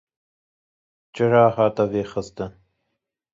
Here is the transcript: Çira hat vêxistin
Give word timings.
Çira 1.13 1.43
hat 1.57 1.77
vêxistin 1.91 2.51